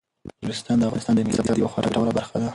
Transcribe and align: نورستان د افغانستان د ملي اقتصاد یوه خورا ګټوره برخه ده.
نورستان 0.43 0.77
د 0.79 0.83
افغانستان 0.87 1.13
د 1.15 1.19
ملي 1.25 1.35
اقتصاد 1.37 1.57
یوه 1.61 1.71
خورا 1.73 1.87
ګټوره 1.93 2.11
برخه 2.17 2.35
ده. 2.41 2.47